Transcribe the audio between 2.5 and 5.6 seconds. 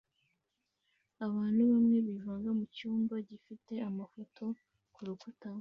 mucyumba gifite amafoto kurukuta